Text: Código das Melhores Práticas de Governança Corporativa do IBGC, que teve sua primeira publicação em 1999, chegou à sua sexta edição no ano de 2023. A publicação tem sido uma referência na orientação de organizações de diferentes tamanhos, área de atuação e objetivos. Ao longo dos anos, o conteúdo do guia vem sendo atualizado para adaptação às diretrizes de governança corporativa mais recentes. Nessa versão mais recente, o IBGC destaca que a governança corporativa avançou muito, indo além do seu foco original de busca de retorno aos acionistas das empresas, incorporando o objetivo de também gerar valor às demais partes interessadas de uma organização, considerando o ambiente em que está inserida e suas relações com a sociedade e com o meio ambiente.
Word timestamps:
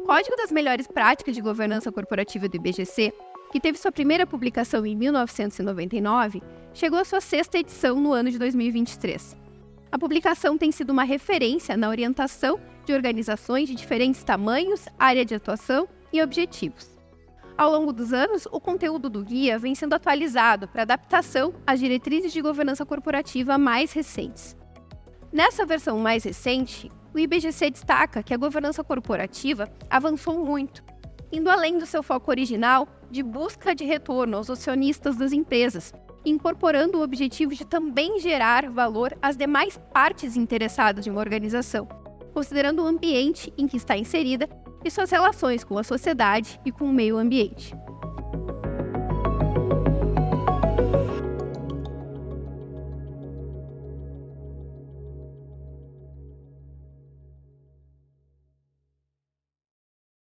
Código 0.00 0.36
das 0.36 0.50
Melhores 0.50 0.86
Práticas 0.86 1.34
de 1.34 1.40
Governança 1.40 1.92
Corporativa 1.92 2.48
do 2.48 2.56
IBGC, 2.56 3.12
que 3.52 3.60
teve 3.60 3.78
sua 3.78 3.92
primeira 3.92 4.26
publicação 4.26 4.84
em 4.84 4.96
1999, 4.96 6.42
chegou 6.72 6.98
à 6.98 7.04
sua 7.04 7.20
sexta 7.20 7.58
edição 7.58 8.00
no 8.00 8.12
ano 8.12 8.30
de 8.30 8.38
2023. 8.38 9.36
A 9.92 9.98
publicação 9.98 10.58
tem 10.58 10.72
sido 10.72 10.90
uma 10.90 11.04
referência 11.04 11.76
na 11.76 11.88
orientação 11.88 12.58
de 12.84 12.92
organizações 12.92 13.68
de 13.68 13.74
diferentes 13.76 14.24
tamanhos, 14.24 14.86
área 14.98 15.24
de 15.24 15.34
atuação 15.34 15.88
e 16.12 16.20
objetivos. 16.20 16.90
Ao 17.56 17.70
longo 17.70 17.92
dos 17.92 18.12
anos, 18.12 18.48
o 18.50 18.58
conteúdo 18.58 19.08
do 19.08 19.22
guia 19.22 19.56
vem 19.60 19.76
sendo 19.76 19.94
atualizado 19.94 20.66
para 20.66 20.82
adaptação 20.82 21.54
às 21.64 21.78
diretrizes 21.78 22.32
de 22.32 22.42
governança 22.42 22.84
corporativa 22.84 23.56
mais 23.56 23.92
recentes. 23.92 24.56
Nessa 25.32 25.64
versão 25.64 25.98
mais 25.98 26.24
recente, 26.24 26.90
o 27.14 27.18
IBGC 27.18 27.70
destaca 27.70 28.22
que 28.22 28.34
a 28.34 28.36
governança 28.36 28.82
corporativa 28.82 29.70
avançou 29.88 30.44
muito, 30.44 30.82
indo 31.30 31.48
além 31.48 31.78
do 31.78 31.86
seu 31.86 32.02
foco 32.02 32.30
original 32.30 32.88
de 33.10 33.22
busca 33.22 33.74
de 33.74 33.84
retorno 33.84 34.36
aos 34.36 34.50
acionistas 34.50 35.16
das 35.16 35.32
empresas, 35.32 35.92
incorporando 36.24 36.98
o 36.98 37.02
objetivo 37.02 37.54
de 37.54 37.64
também 37.64 38.18
gerar 38.18 38.68
valor 38.68 39.16
às 39.22 39.36
demais 39.36 39.78
partes 39.92 40.36
interessadas 40.36 41.04
de 41.04 41.10
uma 41.10 41.20
organização, 41.20 41.86
considerando 42.32 42.82
o 42.82 42.86
ambiente 42.86 43.52
em 43.56 43.68
que 43.68 43.76
está 43.76 43.96
inserida 43.96 44.48
e 44.84 44.90
suas 44.90 45.10
relações 45.10 45.62
com 45.62 45.78
a 45.78 45.84
sociedade 45.84 46.60
e 46.64 46.72
com 46.72 46.84
o 46.84 46.92
meio 46.92 47.16
ambiente. 47.16 47.74